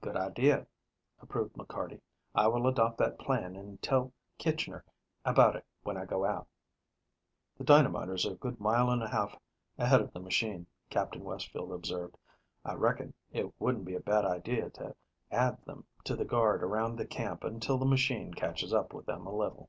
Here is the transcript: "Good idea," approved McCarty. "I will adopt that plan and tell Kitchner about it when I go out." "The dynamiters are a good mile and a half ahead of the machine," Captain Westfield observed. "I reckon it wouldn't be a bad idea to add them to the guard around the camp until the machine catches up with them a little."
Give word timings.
"Good 0.00 0.14
idea," 0.16 0.64
approved 1.20 1.56
McCarty. 1.56 2.00
"I 2.36 2.46
will 2.46 2.68
adopt 2.68 2.98
that 2.98 3.18
plan 3.18 3.56
and 3.56 3.82
tell 3.82 4.12
Kitchner 4.38 4.84
about 5.24 5.56
it 5.56 5.64
when 5.82 5.96
I 5.96 6.04
go 6.04 6.24
out." 6.24 6.46
"The 7.58 7.64
dynamiters 7.64 8.24
are 8.26 8.34
a 8.34 8.36
good 8.36 8.60
mile 8.60 8.90
and 8.90 9.02
a 9.02 9.08
half 9.08 9.36
ahead 9.76 10.00
of 10.00 10.12
the 10.12 10.20
machine," 10.20 10.68
Captain 10.88 11.24
Westfield 11.24 11.72
observed. 11.72 12.16
"I 12.64 12.74
reckon 12.74 13.12
it 13.32 13.60
wouldn't 13.60 13.86
be 13.86 13.96
a 13.96 14.00
bad 14.00 14.24
idea 14.24 14.70
to 14.70 14.94
add 15.32 15.58
them 15.64 15.84
to 16.04 16.14
the 16.14 16.24
guard 16.24 16.62
around 16.62 16.94
the 16.94 17.04
camp 17.04 17.42
until 17.42 17.76
the 17.76 17.86
machine 17.86 18.34
catches 18.34 18.72
up 18.72 18.94
with 18.94 19.06
them 19.06 19.26
a 19.26 19.34
little." 19.36 19.68